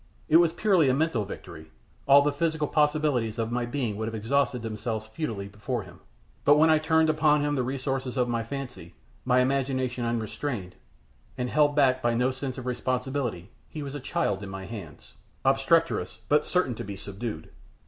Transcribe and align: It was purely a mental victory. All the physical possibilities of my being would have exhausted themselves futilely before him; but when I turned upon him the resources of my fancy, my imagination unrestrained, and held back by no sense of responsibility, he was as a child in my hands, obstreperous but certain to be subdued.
It 0.27 0.37
was 0.37 0.51
purely 0.51 0.89
a 0.89 0.95
mental 0.95 1.25
victory. 1.25 1.69
All 2.07 2.23
the 2.23 2.31
physical 2.33 2.67
possibilities 2.67 3.37
of 3.37 3.51
my 3.51 3.67
being 3.67 3.97
would 3.97 4.07
have 4.07 4.15
exhausted 4.15 4.63
themselves 4.63 5.05
futilely 5.05 5.47
before 5.47 5.83
him; 5.83 5.99
but 6.43 6.57
when 6.57 6.71
I 6.71 6.79
turned 6.79 7.07
upon 7.07 7.41
him 7.45 7.53
the 7.53 7.61
resources 7.61 8.17
of 8.17 8.27
my 8.27 8.41
fancy, 8.41 8.95
my 9.25 9.41
imagination 9.41 10.03
unrestrained, 10.03 10.73
and 11.37 11.51
held 11.51 11.75
back 11.75 12.01
by 12.01 12.15
no 12.15 12.31
sense 12.31 12.57
of 12.57 12.65
responsibility, 12.65 13.51
he 13.69 13.83
was 13.83 13.93
as 13.93 13.99
a 14.01 14.03
child 14.03 14.41
in 14.41 14.49
my 14.49 14.65
hands, 14.65 15.13
obstreperous 15.45 16.21
but 16.27 16.47
certain 16.47 16.73
to 16.73 16.83
be 16.83 16.95
subdued. 16.97 17.51